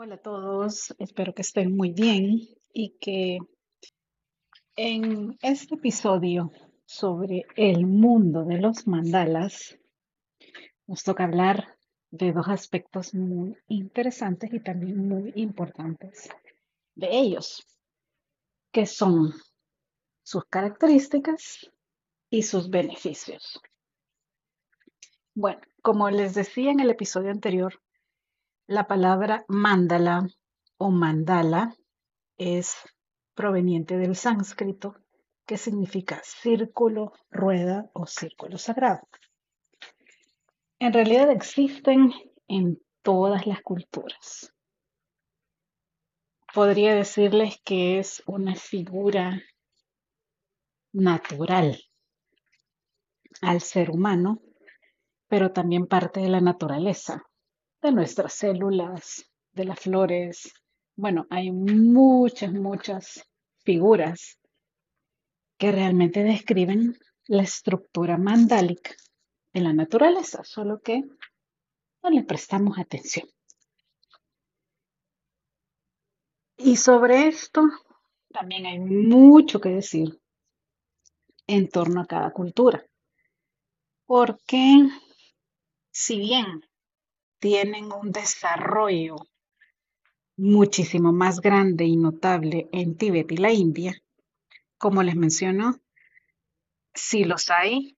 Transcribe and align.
Hola 0.00 0.14
a 0.14 0.22
todos, 0.22 0.94
espero 1.00 1.34
que 1.34 1.42
estén 1.42 1.76
muy 1.76 1.90
bien 1.90 2.38
y 2.72 2.96
que 3.00 3.38
en 4.76 5.36
este 5.42 5.74
episodio 5.74 6.52
sobre 6.84 7.46
el 7.56 7.84
mundo 7.84 8.44
de 8.44 8.58
los 8.58 8.86
mandalas 8.86 9.76
nos 10.86 11.02
toca 11.02 11.24
hablar 11.24 11.76
de 12.12 12.30
dos 12.32 12.46
aspectos 12.46 13.12
muy 13.12 13.56
interesantes 13.66 14.54
y 14.54 14.60
también 14.60 15.08
muy 15.08 15.32
importantes 15.34 16.28
de 16.94 17.08
ellos, 17.10 17.66
que 18.70 18.86
son 18.86 19.32
sus 20.22 20.44
características 20.44 21.72
y 22.30 22.44
sus 22.44 22.70
beneficios. 22.70 23.60
Bueno, 25.34 25.60
como 25.82 26.08
les 26.08 26.36
decía 26.36 26.70
en 26.70 26.78
el 26.78 26.90
episodio 26.90 27.32
anterior, 27.32 27.80
la 28.68 28.86
palabra 28.86 29.46
mandala 29.48 30.28
o 30.76 30.90
mandala 30.90 31.74
es 32.36 32.76
proveniente 33.34 33.96
del 33.96 34.14
sánscrito 34.14 34.94
que 35.46 35.56
significa 35.56 36.20
círculo, 36.22 37.12
rueda 37.30 37.90
o 37.94 38.06
círculo 38.06 38.58
sagrado. 38.58 39.08
En 40.78 40.92
realidad 40.92 41.30
existen 41.30 42.12
en 42.46 42.78
todas 43.00 43.46
las 43.46 43.62
culturas. 43.62 44.52
Podría 46.52 46.94
decirles 46.94 47.62
que 47.64 47.98
es 47.98 48.22
una 48.26 48.54
figura 48.54 49.42
natural 50.92 51.80
al 53.40 53.62
ser 53.62 53.90
humano, 53.90 54.42
pero 55.26 55.52
también 55.52 55.86
parte 55.86 56.20
de 56.20 56.28
la 56.28 56.42
naturaleza 56.42 57.24
de 57.82 57.92
nuestras 57.92 58.32
células, 58.32 59.30
de 59.52 59.64
las 59.64 59.80
flores. 59.80 60.52
Bueno, 60.96 61.26
hay 61.30 61.50
muchas, 61.52 62.52
muchas 62.52 63.28
figuras 63.64 64.38
que 65.58 65.72
realmente 65.72 66.22
describen 66.22 66.98
la 67.26 67.42
estructura 67.42 68.16
mandálica 68.16 68.94
de 69.52 69.60
la 69.60 69.72
naturaleza, 69.72 70.42
solo 70.44 70.80
que 70.80 71.02
no 72.02 72.10
le 72.10 72.22
prestamos 72.22 72.78
atención. 72.78 73.28
Y 76.56 76.76
sobre 76.76 77.28
esto 77.28 77.62
también 78.30 78.66
hay 78.66 78.78
mucho 78.78 79.60
que 79.60 79.68
decir 79.68 80.20
en 81.46 81.68
torno 81.68 82.00
a 82.00 82.06
cada 82.06 82.32
cultura, 82.32 82.84
porque 84.06 84.88
si 85.90 86.18
bien 86.18 86.67
tienen 87.38 87.92
un 87.92 88.10
desarrollo 88.12 89.16
muchísimo 90.36 91.12
más 91.12 91.40
grande 91.40 91.84
y 91.84 91.96
notable 91.96 92.68
en 92.72 92.96
Tíbet 92.96 93.30
y 93.32 93.36
la 93.36 93.52
India. 93.52 94.00
Como 94.76 95.02
les 95.02 95.16
menciono, 95.16 95.80
sí 96.94 97.24
los 97.24 97.50
hay 97.50 97.96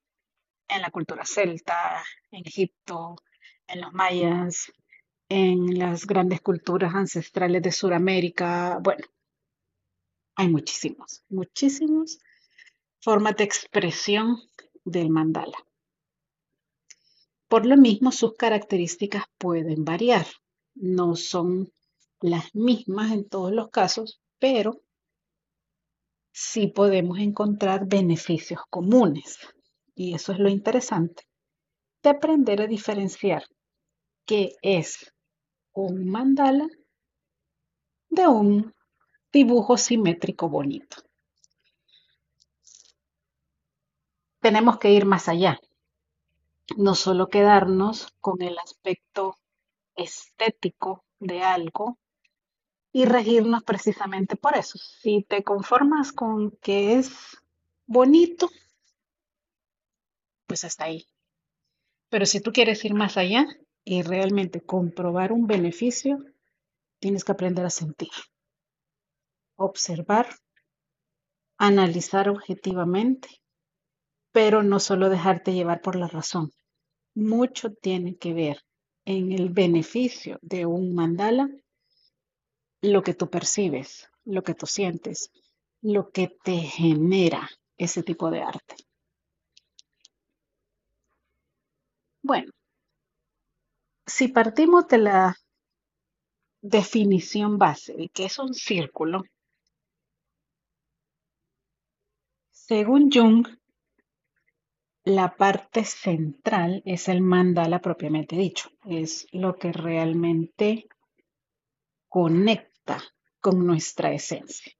en 0.69 0.83
la 0.83 0.91
cultura 0.91 1.25
celta, 1.25 2.03
en 2.31 2.47
Egipto, 2.47 3.17
en 3.67 3.81
los 3.83 3.93
mayas, 3.93 4.73
en 5.29 5.79
las 5.79 6.07
grandes 6.07 6.41
culturas 6.41 6.95
ancestrales 6.95 7.63
de 7.63 7.73
Sudamérica. 7.73 8.79
Bueno, 8.83 9.07
hay 10.37 10.49
muchísimos, 10.49 11.23
muchísimos 11.29 12.19
formas 13.01 13.37
de 13.37 13.45
expresión 13.45 14.39
del 14.85 15.11
mandala. 15.11 15.59
Por 17.51 17.67
lo 17.67 17.77
mismo, 17.77 18.13
sus 18.13 18.35
características 18.35 19.25
pueden 19.37 19.85
variar. 19.85 20.25
No 20.77 21.17
son 21.17 21.73
las 22.21 22.55
mismas 22.55 23.11
en 23.11 23.29
todos 23.29 23.51
los 23.51 23.71
casos, 23.71 24.21
pero 24.39 24.83
sí 26.31 26.69
podemos 26.69 27.19
encontrar 27.19 27.89
beneficios 27.89 28.61
comunes. 28.71 29.41
Y 29.97 30.15
eso 30.15 30.31
es 30.31 30.39
lo 30.39 30.49
interesante 30.49 31.25
de 32.05 32.11
aprender 32.11 32.63
a 32.63 32.69
diferenciar 32.69 33.43
qué 34.25 34.53
es 34.63 35.13
un 35.73 36.09
mandala 36.09 36.69
de 38.11 38.29
un 38.29 38.73
dibujo 39.33 39.77
simétrico 39.77 40.49
bonito. 40.49 40.99
Tenemos 44.39 44.79
que 44.79 44.93
ir 44.93 45.05
más 45.05 45.29
allá 45.29 45.61
no 46.77 46.95
solo 46.95 47.29
quedarnos 47.29 48.15
con 48.21 48.43
el 48.43 48.59
aspecto 48.59 49.37
estético 49.97 51.05
de 51.19 51.43
algo 51.43 51.99
y 52.93 53.05
regirnos 53.05 53.63
precisamente 53.65 54.37
por 54.37 54.57
eso. 54.57 54.79
Si 54.79 55.23
te 55.23 55.45
conformas 55.45 56.13
con 56.13 56.53
que 56.63 56.95
es 56.95 57.13
bonito, 57.87 58.51
pues 60.47 60.65
hasta 60.65 60.85
ahí. 60.85 61.07
Pero 62.11 62.27
si 62.27 62.41
tú 62.41 62.53
quieres 62.53 62.85
ir 62.85 62.95
más 62.95 63.17
allá 63.17 63.47
y 63.85 64.03
realmente 64.03 64.61
comprobar 64.61 65.33
un 65.33 65.47
beneficio, 65.47 66.19
tienes 67.01 67.25
que 67.25 67.33
aprender 67.33 67.65
a 67.65 67.71
sentir, 67.71 68.11
observar, 69.57 70.27
analizar 71.59 72.29
objetivamente, 72.29 73.29
pero 74.33 74.63
no 74.63 74.81
solo 74.81 75.09
dejarte 75.09 75.53
llevar 75.53 75.81
por 75.81 75.95
la 75.97 76.09
razón, 76.09 76.53
mucho 77.21 77.73
tiene 77.73 78.17
que 78.17 78.35
ver 78.35 78.63
en 79.05 79.33
el 79.33 79.51
beneficio 79.51 80.39
de 80.43 80.67
un 80.67 80.95
mandala 80.95 81.49
lo 82.83 83.03
que 83.03 83.15
tú 83.15 83.29
percibes, 83.29 84.09
lo 84.25 84.43
que 84.43 84.55
tú 84.55 84.67
sientes, 84.67 85.31
lo 85.83 86.11
que 86.11 86.29
te 86.43 86.59
genera 86.59 87.49
ese 87.77 88.03
tipo 88.03 88.31
de 88.31 88.43
arte. 88.43 88.77
Bueno, 92.23 92.53
si 94.07 94.29
partimos 94.29 94.87
de 94.89 94.99
la 94.99 95.37
definición 96.63 97.59
base 97.59 97.95
de 97.95 98.09
que 98.09 98.27
es 98.27 98.39
un 98.39 98.53
círculo, 98.53 99.23
según 102.51 103.11
Jung, 103.11 103.47
la 105.11 105.37
parte 105.37 105.85
central 105.85 106.83
es 106.87 107.09
el 107.09 107.21
mandala 107.21 107.81
propiamente 107.81 108.37
dicho, 108.37 108.71
es 108.85 109.27
lo 109.33 109.59
que 109.59 109.73
realmente 109.73 110.89
conecta 112.09 113.03
con 113.41 113.67
nuestra 113.67 114.13
esencia. 114.13 114.73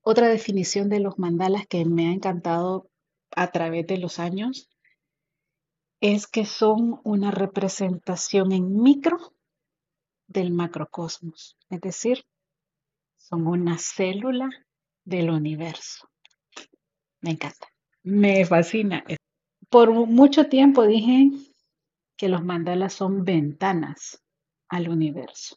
Otra 0.00 0.28
definición 0.28 0.88
de 0.88 1.00
los 1.00 1.18
mandalas 1.18 1.66
que 1.66 1.84
me 1.84 2.08
ha 2.08 2.12
encantado 2.12 2.88
a 3.32 3.50
través 3.50 3.86
de 3.86 3.98
los 3.98 4.18
años 4.18 4.70
es 6.00 6.26
que 6.26 6.46
son 6.46 7.00
una 7.04 7.30
representación 7.30 8.52
en 8.52 8.80
micro 8.80 9.34
del 10.28 10.52
macrocosmos, 10.52 11.56
es 11.70 11.80
decir, 11.80 12.24
son 13.16 13.46
una 13.46 13.78
célula 13.78 14.48
del 15.04 15.30
universo. 15.30 16.08
Me 17.20 17.30
encanta. 17.32 17.75
Me 18.06 18.44
fascina. 18.46 19.04
Por 19.68 19.90
mucho 19.90 20.48
tiempo 20.48 20.86
dije 20.86 21.30
que 22.16 22.28
los 22.28 22.44
mandalas 22.44 22.92
son 22.92 23.24
ventanas 23.24 24.22
al 24.68 24.88
universo, 24.88 25.56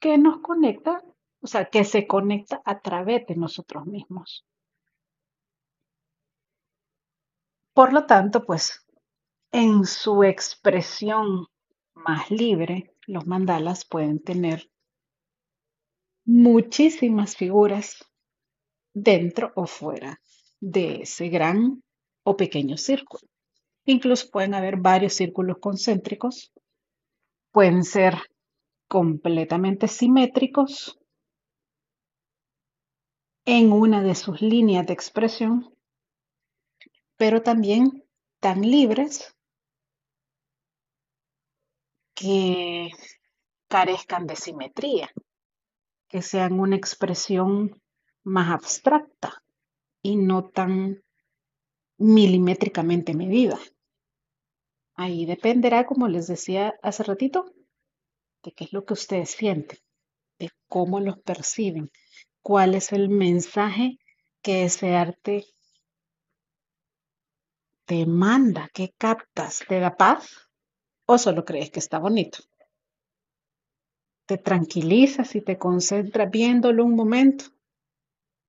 que 0.00 0.16
nos 0.16 0.38
conecta, 0.40 1.02
o 1.42 1.46
sea, 1.46 1.66
que 1.68 1.84
se 1.84 2.06
conecta 2.06 2.62
a 2.64 2.80
través 2.80 3.26
de 3.26 3.36
nosotros 3.36 3.84
mismos. 3.84 4.46
Por 7.74 7.92
lo 7.92 8.06
tanto, 8.06 8.46
pues, 8.46 8.86
en 9.52 9.84
su 9.84 10.24
expresión 10.24 11.48
más 11.94 12.30
libre, 12.30 12.94
los 13.06 13.26
mandalas 13.26 13.84
pueden 13.84 14.22
tener 14.22 14.70
muchísimas 16.24 17.36
figuras 17.36 18.04
dentro 18.94 19.52
o 19.56 19.66
fuera 19.66 20.18
de 20.64 21.02
ese 21.02 21.28
gran 21.28 21.82
o 22.22 22.36
pequeño 22.36 22.78
círculo. 22.78 23.28
Incluso 23.84 24.30
pueden 24.30 24.54
haber 24.54 24.78
varios 24.78 25.12
círculos 25.12 25.58
concéntricos, 25.60 26.52
pueden 27.52 27.84
ser 27.84 28.14
completamente 28.88 29.88
simétricos 29.88 30.98
en 33.44 33.72
una 33.72 34.02
de 34.02 34.14
sus 34.14 34.40
líneas 34.40 34.86
de 34.86 34.94
expresión, 34.94 35.76
pero 37.16 37.42
también 37.42 38.02
tan 38.40 38.62
libres 38.62 39.36
que 42.14 42.88
carezcan 43.68 44.26
de 44.26 44.36
simetría, 44.36 45.10
que 46.08 46.22
sean 46.22 46.58
una 46.58 46.76
expresión 46.76 47.82
más 48.22 48.50
abstracta 48.50 49.43
y 50.04 50.16
no 50.16 50.44
tan 50.50 51.02
milimétricamente 51.98 53.14
medida. 53.14 53.58
Ahí 54.94 55.24
dependerá, 55.24 55.86
como 55.86 56.08
les 56.08 56.26
decía 56.26 56.74
hace 56.82 57.02
ratito, 57.02 57.46
de 58.42 58.52
qué 58.52 58.64
es 58.64 58.72
lo 58.74 58.84
que 58.84 58.92
ustedes 58.92 59.30
sienten, 59.30 59.78
de 60.38 60.50
cómo 60.68 61.00
los 61.00 61.18
perciben, 61.20 61.90
cuál 62.42 62.74
es 62.74 62.92
el 62.92 63.08
mensaje 63.08 63.96
que 64.42 64.64
ese 64.64 64.94
arte 64.94 65.46
te 67.86 68.04
manda, 68.04 68.68
qué 68.74 68.92
captas, 68.98 69.64
te 69.66 69.80
da 69.80 69.96
paz 69.96 70.50
o 71.06 71.16
solo 71.16 71.46
crees 71.46 71.70
que 71.70 71.80
está 71.80 71.98
bonito. 71.98 72.40
¿Te 74.26 74.36
tranquilizas 74.36 75.34
y 75.34 75.40
te 75.40 75.56
concentras 75.56 76.30
viéndolo 76.30 76.84
un 76.84 76.94
momento? 76.94 77.53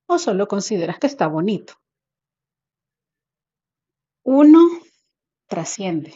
¿O 0.07 0.19
solo 0.19 0.47
consideras 0.47 0.99
que 0.99 1.07
está 1.07 1.27
bonito? 1.27 1.73
Uno 4.23 4.59
trasciende, 5.47 6.15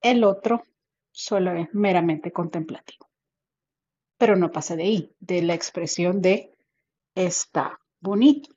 el 0.00 0.24
otro 0.24 0.64
solo 1.10 1.52
es 1.52 1.68
meramente 1.72 2.32
contemplativo. 2.32 3.08
Pero 4.16 4.36
no 4.36 4.50
pasa 4.50 4.76
de 4.76 4.82
ahí, 4.84 5.16
de 5.20 5.42
la 5.42 5.54
expresión 5.54 6.20
de 6.20 6.56
está 7.14 7.80
bonito. 8.00 8.50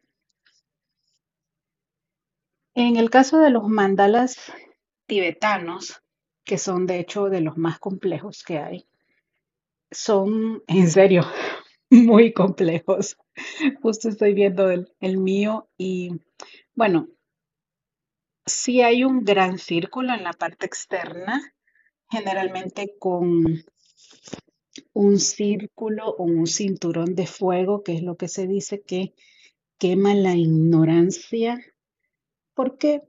En 2.73 2.95
el 2.95 3.09
caso 3.09 3.37
de 3.39 3.49
los 3.49 3.67
mandalas 3.67 4.51
tibetanos, 5.05 6.01
que 6.43 6.57
son 6.57 6.87
de 6.87 6.99
hecho 6.99 7.25
de 7.25 7.41
los 7.41 7.57
más 7.57 7.79
complejos 7.79 8.43
que 8.43 8.59
hay, 8.59 8.87
son 9.91 10.63
en 10.67 10.89
serio 10.89 11.23
muy 11.91 12.33
complejos. 12.33 13.17
Justo 13.81 14.09
estoy 14.09 14.33
viendo 14.33 14.71
el, 14.71 14.91
el 14.99 15.17
mío 15.17 15.69
y 15.77 16.21
bueno, 16.73 17.09
sí 18.45 18.81
hay 18.81 19.03
un 19.03 19.23
gran 19.23 19.57
círculo 19.57 20.13
en 20.13 20.23
la 20.23 20.33
parte 20.33 20.65
externa, 20.65 21.53
generalmente 22.09 22.95
con 22.97 23.63
un 24.93 25.19
círculo 25.19 26.09
o 26.09 26.23
un 26.23 26.47
cinturón 26.47 27.13
de 27.13 27.27
fuego, 27.27 27.83
que 27.83 27.93
es 27.93 28.03
lo 28.03 28.15
que 28.15 28.27
se 28.27 28.47
dice 28.47 28.81
que 28.81 29.13
quema 29.77 30.15
la 30.15 30.35
ignorancia, 30.35 31.59
porque 32.53 33.01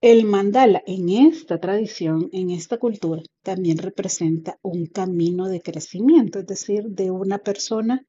el 0.00 0.24
mandala 0.24 0.82
en 0.86 1.10
esta 1.10 1.60
tradición, 1.60 2.30
en 2.32 2.50
esta 2.50 2.78
cultura, 2.78 3.22
también 3.42 3.76
representa 3.78 4.58
un 4.62 4.86
camino 4.86 5.48
de 5.48 5.60
crecimiento, 5.60 6.38
es 6.38 6.46
decir, 6.46 6.84
de 6.84 7.10
una 7.10 7.38
persona 7.38 8.06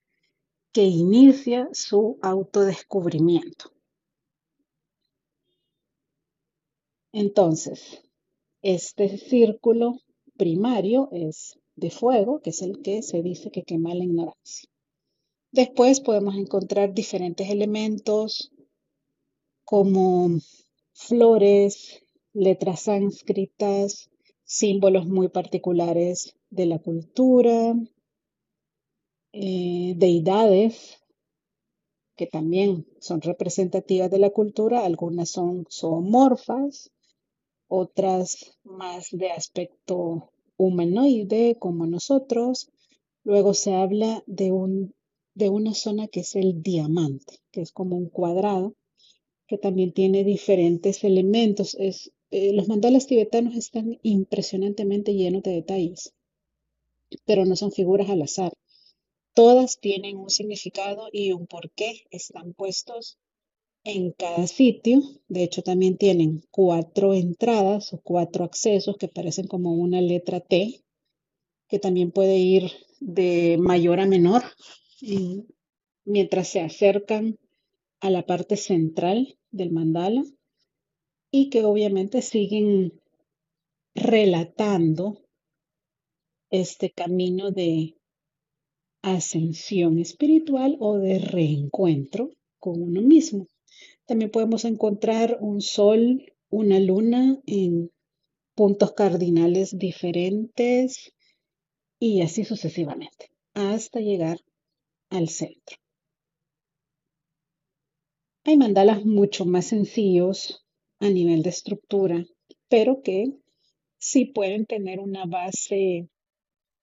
que 0.71 0.83
inicia 0.83 1.67
su 1.73 2.17
autodescubrimiento. 2.21 3.73
Entonces, 7.11 8.01
este 8.61 9.17
círculo 9.17 9.99
primario 10.37 11.09
es 11.11 11.59
de 11.75 11.89
fuego, 11.89 12.39
que 12.41 12.51
es 12.51 12.61
el 12.61 12.81
que 12.81 13.01
se 13.01 13.21
dice 13.21 13.51
que 13.51 13.63
quema 13.63 13.93
la 13.93 14.05
ignorancia. 14.05 14.69
Después 15.51 15.99
podemos 15.99 16.35
encontrar 16.35 16.93
diferentes 16.93 17.49
elementos 17.49 18.53
como 19.65 20.39
flores, 20.93 22.03
letras 22.33 22.83
sánscritas, 22.83 24.09
símbolos 24.43 25.07
muy 25.07 25.29
particulares 25.29 26.35
de 26.49 26.65
la 26.65 26.79
cultura, 26.79 27.75
eh, 29.33 29.93
deidades 29.95 31.01
que 32.15 32.27
también 32.27 32.85
son 32.99 33.21
representativas 33.21 34.11
de 34.11 34.19
la 34.19 34.29
cultura, 34.29 34.85
algunas 34.85 35.29
son 35.29 35.65
zoomorfas, 35.71 36.91
otras 37.67 38.59
más 38.63 39.07
de 39.11 39.31
aspecto 39.31 40.31
humanoide 40.57 41.55
como 41.57 41.87
nosotros. 41.87 42.69
Luego 43.23 43.53
se 43.53 43.73
habla 43.73 44.23
de, 44.27 44.51
un, 44.51 44.93
de 45.33 45.49
una 45.49 45.73
zona 45.73 46.07
que 46.07 46.19
es 46.19 46.35
el 46.35 46.61
diamante, 46.61 47.39
que 47.51 47.61
es 47.61 47.71
como 47.71 47.95
un 47.95 48.09
cuadrado, 48.09 48.75
que 49.51 49.57
también 49.57 49.91
tiene 49.91 50.23
diferentes 50.23 51.03
elementos. 51.03 51.75
Es, 51.77 52.13
eh, 52.29 52.53
los 52.53 52.69
mandalas 52.69 53.05
tibetanos 53.05 53.57
están 53.57 53.99
impresionantemente 54.01 55.13
llenos 55.13 55.43
de 55.43 55.51
detalles, 55.51 56.13
pero 57.25 57.43
no 57.43 57.57
son 57.57 57.73
figuras 57.73 58.09
al 58.09 58.21
azar. 58.21 58.53
Todas 59.33 59.77
tienen 59.81 60.15
un 60.15 60.29
significado 60.29 61.09
y 61.11 61.33
un 61.33 61.47
porqué. 61.47 62.05
Están 62.11 62.53
puestos 62.53 63.19
en 63.83 64.13
cada 64.13 64.47
sitio. 64.47 65.01
De 65.27 65.43
hecho, 65.43 65.63
también 65.63 65.97
tienen 65.97 66.41
cuatro 66.49 67.13
entradas 67.13 67.91
o 67.91 67.99
cuatro 68.01 68.45
accesos 68.45 68.95
que 68.95 69.09
parecen 69.09 69.47
como 69.47 69.73
una 69.73 69.99
letra 69.99 70.39
T, 70.39 70.81
que 71.67 71.77
también 71.77 72.11
puede 72.11 72.37
ir 72.37 72.71
de 73.01 73.57
mayor 73.59 73.99
a 73.99 74.05
menor 74.05 74.43
mientras 76.05 76.47
se 76.47 76.61
acercan 76.61 77.37
a 77.99 78.09
la 78.09 78.25
parte 78.25 78.55
central 78.55 79.37
del 79.51 79.71
mandala 79.71 80.23
y 81.31 81.49
que 81.49 81.63
obviamente 81.63 82.21
siguen 82.21 82.93
relatando 83.95 85.21
este 86.49 86.91
camino 86.91 87.51
de 87.51 87.95
ascensión 89.01 89.99
espiritual 89.99 90.77
o 90.79 90.97
de 90.97 91.19
reencuentro 91.19 92.29
con 92.59 92.81
uno 92.81 93.01
mismo. 93.01 93.47
También 94.05 94.31
podemos 94.31 94.65
encontrar 94.65 95.37
un 95.41 95.61
sol, 95.61 96.33
una 96.49 96.79
luna 96.79 97.39
en 97.45 97.91
puntos 98.55 98.91
cardinales 98.91 99.77
diferentes 99.77 101.13
y 101.99 102.21
así 102.21 102.43
sucesivamente, 102.43 103.31
hasta 103.53 103.99
llegar 103.99 104.39
al 105.09 105.29
centro. 105.29 105.77
Hay 108.43 108.57
mandalas 108.57 109.05
mucho 109.05 109.45
más 109.45 109.67
sencillos 109.67 110.65
a 110.99 111.09
nivel 111.09 111.43
de 111.43 111.51
estructura, 111.51 112.25
pero 112.69 113.03
que 113.03 113.33
sí 113.97 114.25
pueden 114.25 114.65
tener 114.65 114.99
una 114.99 115.25
base 115.25 116.09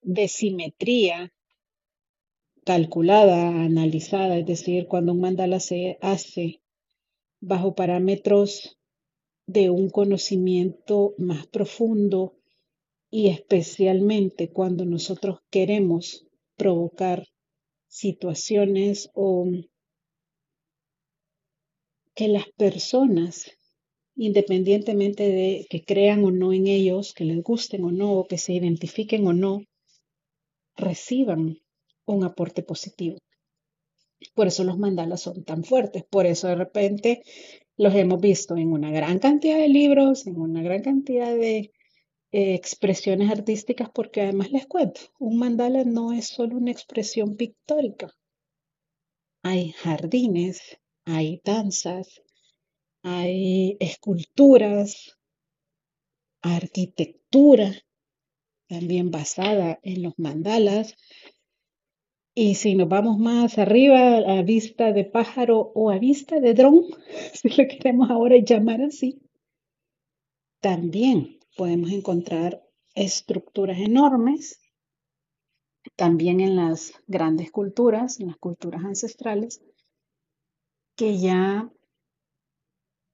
de 0.02 0.28
simetría 0.28 1.32
calculada, 2.64 3.48
analizada, 3.48 4.38
es 4.38 4.46
decir, 4.46 4.86
cuando 4.86 5.12
un 5.12 5.20
mandala 5.20 5.58
se 5.58 5.98
hace 6.00 6.60
bajo 7.40 7.74
parámetros 7.74 8.78
de 9.46 9.70
un 9.70 9.88
conocimiento 9.90 11.14
más 11.18 11.46
profundo 11.46 12.36
y 13.10 13.28
especialmente 13.28 14.50
cuando 14.50 14.84
nosotros 14.84 15.40
queremos 15.50 16.26
provocar 16.56 17.26
situaciones 17.88 19.10
o 19.14 19.46
que 22.18 22.26
las 22.26 22.48
personas, 22.56 23.48
independientemente 24.16 25.22
de 25.22 25.68
que 25.70 25.84
crean 25.84 26.24
o 26.24 26.32
no 26.32 26.52
en 26.52 26.66
ellos, 26.66 27.14
que 27.14 27.24
les 27.24 27.40
gusten 27.44 27.84
o 27.84 27.92
no, 27.92 28.10
o 28.14 28.26
que 28.26 28.38
se 28.38 28.54
identifiquen 28.54 29.24
o 29.28 29.32
no, 29.32 29.62
reciban 30.74 31.60
un 32.06 32.24
aporte 32.24 32.64
positivo. 32.64 33.18
Por 34.34 34.48
eso 34.48 34.64
los 34.64 34.78
mandalas 34.78 35.20
son 35.20 35.44
tan 35.44 35.62
fuertes, 35.62 36.02
por 36.10 36.26
eso 36.26 36.48
de 36.48 36.56
repente 36.56 37.22
los 37.76 37.94
hemos 37.94 38.20
visto 38.20 38.56
en 38.56 38.72
una 38.72 38.90
gran 38.90 39.20
cantidad 39.20 39.58
de 39.58 39.68
libros, 39.68 40.26
en 40.26 40.40
una 40.40 40.60
gran 40.60 40.82
cantidad 40.82 41.32
de 41.32 41.70
eh, 42.32 42.54
expresiones 42.54 43.30
artísticas, 43.30 43.90
porque 43.94 44.22
además 44.22 44.50
les 44.50 44.66
cuento, 44.66 45.02
un 45.20 45.38
mandala 45.38 45.84
no 45.84 46.12
es 46.12 46.26
solo 46.26 46.56
una 46.56 46.72
expresión 46.72 47.36
pictórica. 47.36 48.12
Hay 49.44 49.70
jardines, 49.70 50.80
hay 51.08 51.40
danzas, 51.42 52.22
hay 53.02 53.78
esculturas, 53.80 55.16
arquitectura, 56.42 57.72
también 58.68 59.10
basada 59.10 59.78
en 59.82 60.02
los 60.02 60.18
mandalas. 60.18 60.94
Y 62.34 62.56
si 62.56 62.74
nos 62.74 62.90
vamos 62.90 63.18
más 63.18 63.56
arriba, 63.56 64.18
a 64.18 64.42
vista 64.42 64.92
de 64.92 65.04
pájaro 65.04 65.72
o 65.74 65.90
a 65.90 65.98
vista 65.98 66.40
de 66.40 66.52
dron, 66.52 66.84
si 67.32 67.48
lo 67.48 67.66
queremos 67.66 68.10
ahora 68.10 68.36
llamar 68.36 68.82
así, 68.82 69.18
también 70.60 71.40
podemos 71.56 71.90
encontrar 71.90 72.62
estructuras 72.94 73.78
enormes, 73.78 74.60
también 75.96 76.40
en 76.40 76.54
las 76.56 76.92
grandes 77.06 77.50
culturas, 77.50 78.20
en 78.20 78.26
las 78.26 78.36
culturas 78.36 78.84
ancestrales, 78.84 79.62
que 80.98 81.16
ya 81.16 81.70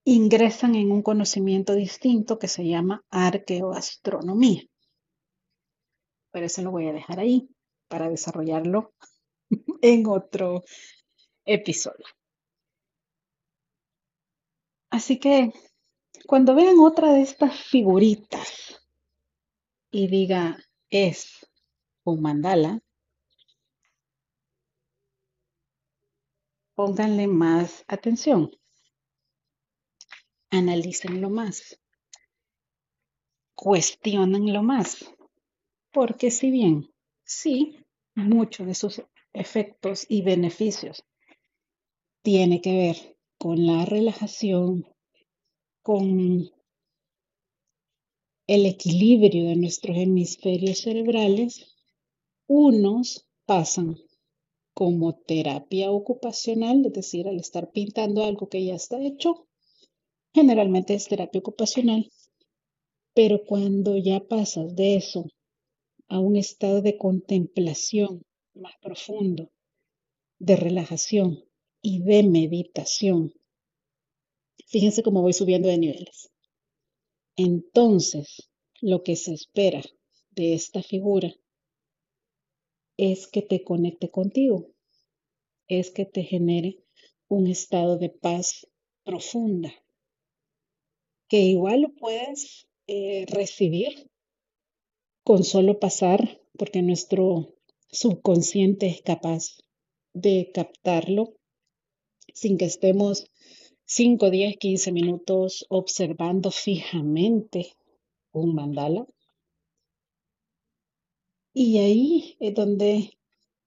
ingresan 0.07 0.75
en 0.75 0.91
un 0.91 1.03
conocimiento 1.03 1.75
distinto 1.75 2.39
que 2.39 2.49
se 2.49 2.67
llama 2.67 3.05
arqueoastronomía. 3.11 4.63
Pero 6.33 6.47
eso 6.47 6.63
lo 6.63 6.71
voy 6.71 6.89
a 6.89 6.95
dejar 6.95 7.21
ahí 7.21 7.47
para 7.89 8.09
desarrollarlo 8.09 8.95
en 9.83 10.07
otro 10.07 10.65
episodio. 11.45 12.07
Así 14.91 15.19
que 15.19 15.53
cuando 16.27 16.55
vean 16.55 16.79
otra 16.81 17.13
de 17.13 17.21
estas 17.21 17.55
figuritas 17.55 18.81
y 19.91 20.09
diga, 20.09 20.59
es 20.89 21.47
un 22.05 22.23
mandala, 22.23 22.81
pónganle 26.75 27.27
más 27.27 27.85
atención, 27.87 28.51
analícenlo 30.51 31.31
más, 31.31 31.79
cuestionenlo 33.55 34.63
más, 34.63 35.05
porque 35.93 36.31
si 36.31 36.51
bien 36.51 36.91
sí, 37.25 37.85
muchos 38.15 38.67
de 38.67 38.75
sus 38.75 39.03
efectos 39.33 40.07
y 40.09 40.23
beneficios 40.23 41.05
tiene 42.23 42.61
que 42.61 42.73
ver 42.73 43.19
con 43.39 43.67
la 43.67 43.85
relajación, 43.85 44.87
con 45.83 46.51
el 48.47 48.67
equilibrio 48.67 49.49
de 49.49 49.57
nuestros 49.57 49.97
hemisferios 49.97 50.81
cerebrales, 50.81 51.77
unos 52.47 53.27
pasan 53.47 53.97
como 54.75 55.15
terapia 55.15 55.91
ocupacional, 55.93 56.85
es 56.85 56.93
decir, 56.93 57.29
al 57.29 57.39
estar 57.39 57.71
pintando 57.71 58.25
algo 58.25 58.49
que 58.49 58.65
ya 58.65 58.75
está 58.75 59.01
hecho, 59.01 59.47
generalmente 60.35 60.95
es 60.95 61.07
terapia 61.07 61.39
ocupacional, 61.39 62.11
pero 63.15 63.45
cuando 63.47 63.97
ya 63.97 64.21
pasas 64.21 64.75
de 64.75 64.97
eso 64.97 65.27
a 66.09 66.19
un 66.19 66.37
estado 66.37 66.83
de 66.83 66.99
contemplación 66.99 68.23
más 68.53 68.75
profundo, 68.83 69.51
de 70.39 70.57
relajación 70.57 71.45
y 71.81 72.03
de 72.03 72.25
meditación, 72.25 73.33
fíjense 74.67 75.05
cómo 75.05 75.23
voy 75.23 75.33
subiendo 75.33 75.69
de 75.69 75.79
niveles. 75.79 76.31
Entonces, 77.37 78.51
lo 78.81 79.03
que 79.03 79.15
se 79.15 79.33
espera 79.35 79.83
de 80.31 80.55
esta 80.55 80.83
figura 80.83 81.33
es 82.97 83.27
que 83.27 83.43
te 83.43 83.65
conecte 83.65 84.11
contigo, 84.11 84.71
es 85.69 85.91
que 85.91 86.05
te 86.05 86.23
genere 86.23 86.85
un 87.29 87.47
estado 87.47 87.99
de 87.99 88.11
paz 88.11 88.67
profunda, 89.05 89.73
que 91.29 91.39
igual 91.39 91.83
lo 91.83 91.95
puedes 91.95 92.69
eh, 92.87 93.27
recibir 93.29 94.11
con 95.25 95.43
solo 95.43 95.81
pasar, 95.81 96.41
porque 96.57 96.83
nuestro 96.83 97.57
subconsciente 97.91 98.87
es 98.87 99.03
capaz 99.03 99.59
de 100.13 100.51
captarlo 100.53 101.35
sin 102.33 102.59
que 102.59 102.67
estemos 102.67 103.31
5, 103.87 104.31
10, 104.31 104.57
15 104.57 104.93
minutos 104.93 105.67
observando 105.69 106.51
fijamente 106.51 107.75
un 108.33 108.55
mandala. 108.55 109.07
Y 111.57 111.79
ahí 111.79 112.37
es 112.41 112.53
donde 112.53 113.17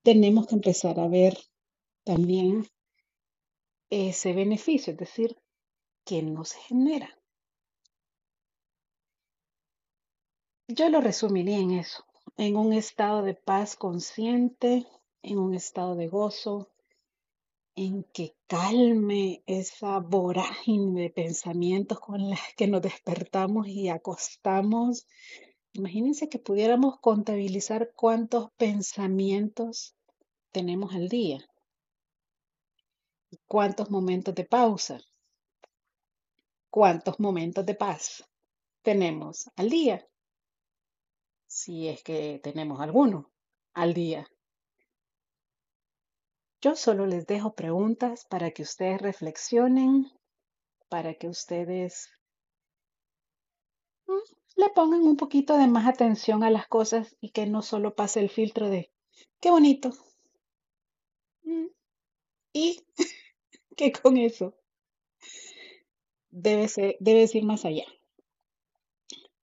tenemos 0.02 0.46
que 0.46 0.56
empezar 0.56 1.00
a 1.00 1.08
ver 1.08 1.38
también 2.04 2.68
ese 3.88 4.34
beneficio, 4.34 4.92
es 4.92 4.98
decir, 4.98 5.38
que 6.04 6.22
nos 6.22 6.52
genera. 6.52 7.18
Yo 10.68 10.90
lo 10.90 11.00
resumiría 11.00 11.56
en 11.56 11.70
eso, 11.70 12.04
en 12.36 12.58
un 12.58 12.74
estado 12.74 13.22
de 13.22 13.32
paz 13.32 13.74
consciente, 13.74 14.86
en 15.22 15.38
un 15.38 15.54
estado 15.54 15.96
de 15.96 16.08
gozo, 16.08 16.70
en 17.74 18.04
que 18.04 18.36
calme 18.48 19.42
esa 19.46 19.98
vorágine 20.00 21.00
de 21.00 21.10
pensamientos 21.10 22.00
con 22.00 22.28
las 22.28 22.40
que 22.54 22.66
nos 22.66 22.82
despertamos 22.82 23.66
y 23.66 23.88
acostamos 23.88 25.06
Imagínense 25.72 26.28
que 26.28 26.38
pudiéramos 26.38 26.98
contabilizar 27.00 27.92
cuántos 27.94 28.50
pensamientos 28.52 29.94
tenemos 30.50 30.94
al 30.94 31.08
día, 31.08 31.38
cuántos 33.46 33.90
momentos 33.90 34.34
de 34.34 34.44
pausa, 34.44 34.98
cuántos 36.70 37.20
momentos 37.20 37.64
de 37.66 37.74
paz 37.74 38.24
tenemos 38.82 39.50
al 39.56 39.70
día, 39.70 40.06
si 41.46 41.88
es 41.88 42.02
que 42.02 42.40
tenemos 42.42 42.80
alguno 42.80 43.30
al 43.74 43.94
día. 43.94 44.26
Yo 46.60 46.74
solo 46.74 47.06
les 47.06 47.26
dejo 47.26 47.54
preguntas 47.54 48.24
para 48.28 48.50
que 48.50 48.62
ustedes 48.62 49.00
reflexionen, 49.00 50.10
para 50.88 51.14
que 51.14 51.28
ustedes 51.28 52.08
le 54.58 54.68
pongan 54.70 55.02
un 55.02 55.16
poquito 55.16 55.56
de 55.56 55.68
más 55.68 55.86
atención 55.86 56.42
a 56.42 56.50
las 56.50 56.66
cosas 56.66 57.16
y 57.20 57.30
que 57.30 57.46
no 57.46 57.62
solo 57.62 57.94
pase 57.94 58.18
el 58.18 58.28
filtro 58.28 58.68
de 58.68 58.90
qué 59.40 59.50
bonito. 59.50 59.92
Mm, 61.44 61.66
y 62.52 62.80
que 63.76 63.92
con 63.92 64.16
eso 64.16 64.54
debe, 66.30 66.66
ser, 66.66 66.96
debe 66.98 67.30
ir 67.32 67.44
más 67.44 67.64
allá. 67.64 67.84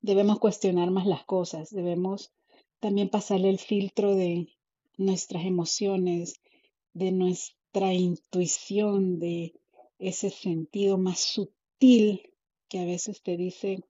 Debemos 0.01 0.37
cuestionar 0.39 0.91
más 0.91 1.07
las 1.07 1.23
cosas, 1.23 1.69
debemos 1.69 2.33
también 2.81 3.07
pasarle 3.09 3.49
el 3.49 3.59
filtro 3.59 4.15
de 4.15 4.49
nuestras 4.97 5.45
emociones, 5.45 6.41
de 6.93 7.13
nuestra 7.13 7.93
intuición, 7.93 9.17
de 9.19 9.53
ese 9.97 10.29
sentido 10.29 10.97
más 10.97 11.21
sutil 11.21 12.33
que 12.67 12.79
a 12.79 12.85
veces 12.85 13.21
te 13.21 13.37
dice, 13.37 13.81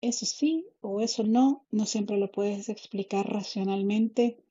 eso 0.00 0.24
sí 0.26 0.66
o 0.80 1.00
eso 1.00 1.24
no, 1.24 1.64
no 1.70 1.86
siempre 1.86 2.16
lo 2.16 2.30
puedes 2.30 2.68
explicar 2.68 3.30
racionalmente, 3.30 4.42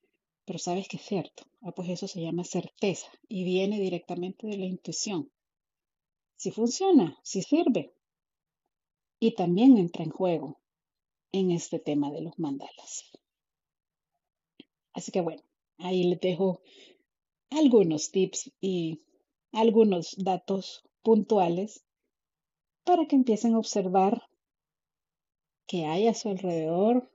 pero 0.45 0.59
sabes 0.59 0.87
que 0.87 0.97
es 0.97 1.03
cierto. 1.03 1.43
Ah, 1.61 1.71
pues 1.71 1.89
eso 1.89 2.07
se 2.07 2.21
llama 2.21 2.43
certeza 2.43 3.07
y 3.27 3.43
viene 3.43 3.79
directamente 3.79 4.47
de 4.47 4.57
la 4.57 4.65
intuición. 4.65 5.31
Si 6.35 6.51
funciona, 6.51 7.19
si 7.23 7.41
sirve. 7.41 7.93
Y 9.19 9.35
también 9.35 9.77
entra 9.77 10.03
en 10.03 10.11
juego 10.11 10.59
en 11.33 11.51
este 11.51 11.79
tema 11.79 12.11
de 12.11 12.21
los 12.21 12.39
mandalas. 12.39 13.03
Así 14.93 15.11
que 15.11 15.21
bueno, 15.21 15.43
ahí 15.77 16.03
les 16.03 16.19
dejo 16.21 16.61
algunos 17.49 18.11
tips 18.11 18.51
y 18.61 19.01
algunos 19.51 20.15
datos 20.17 20.83
puntuales 21.01 21.83
para 22.85 23.05
que 23.05 23.15
empiecen 23.15 23.55
a 23.55 23.59
observar 23.59 24.29
que 25.69 25.85
hay 25.85 26.07
a 26.07 26.15
su 26.15 26.29
alrededor 26.29 27.11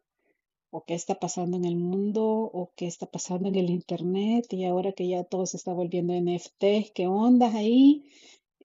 o 0.70 0.84
qué 0.84 0.94
está 0.94 1.18
pasando 1.18 1.56
en 1.56 1.64
el 1.64 1.74
mundo 1.74 2.24
o 2.24 2.70
qué 2.76 2.86
está 2.86 3.06
pasando 3.06 3.48
en 3.48 3.56
el 3.56 3.68
internet 3.68 4.46
y 4.52 4.64
ahora 4.64 4.92
que 4.92 5.08
ya 5.08 5.24
todo 5.24 5.44
se 5.44 5.56
está 5.56 5.72
volviendo 5.72 6.14
NFT, 6.14 6.92
qué 6.94 7.08
ondas 7.08 7.52
ahí, 7.56 8.04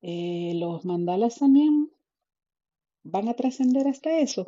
eh, 0.04 0.54
los 0.56 0.86
mandalas 0.86 1.40
también 1.40 1.92
van 3.04 3.30
a 3.30 3.34
trascender 3.34 3.88
hasta 3.88 4.20
eso. 4.20 4.46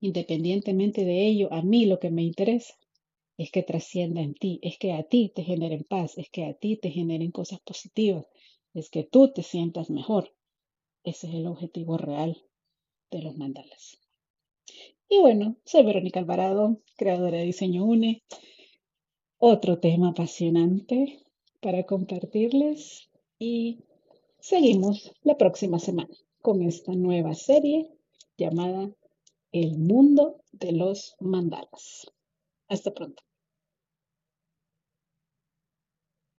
Independientemente 0.00 1.04
de 1.04 1.26
ello, 1.26 1.52
a 1.52 1.60
mí 1.60 1.84
lo 1.84 2.00
que 2.00 2.10
me 2.10 2.22
interesa 2.22 2.72
es 3.36 3.50
que 3.50 3.62
trascienda 3.62 4.22
en 4.22 4.32
ti, 4.32 4.58
es 4.62 4.78
que 4.78 4.94
a 4.94 5.02
ti 5.02 5.30
te 5.34 5.42
generen 5.42 5.84
paz, 5.84 6.16
es 6.16 6.30
que 6.30 6.46
a 6.46 6.54
ti 6.54 6.78
te 6.78 6.90
generen 6.90 7.30
cosas 7.30 7.60
positivas, 7.60 8.26
es 8.72 8.88
que 8.88 9.04
tú 9.04 9.34
te 9.34 9.42
sientas 9.42 9.90
mejor. 9.90 10.34
Ese 11.04 11.26
es 11.26 11.34
el 11.34 11.46
objetivo 11.46 11.98
real 11.98 12.42
de 13.10 13.22
los 13.22 13.36
mandalas. 13.36 13.98
Y 15.08 15.18
bueno, 15.18 15.56
soy 15.64 15.84
Verónica 15.84 16.20
Alvarado, 16.20 16.80
creadora 16.96 17.38
de 17.38 17.44
Diseño 17.44 17.84
UNE. 17.84 18.24
Otro 19.38 19.78
tema 19.78 20.08
apasionante 20.08 21.20
para 21.60 21.84
compartirles 21.84 23.08
y 23.38 23.78
seguimos 24.40 25.12
la 25.22 25.36
próxima 25.36 25.78
semana 25.78 26.16
con 26.42 26.62
esta 26.62 26.94
nueva 26.94 27.34
serie 27.34 27.90
llamada 28.36 28.90
El 29.52 29.78
mundo 29.78 30.42
de 30.52 30.72
los 30.72 31.16
mandalas. 31.20 32.10
Hasta 32.68 32.92
pronto. 32.92 33.25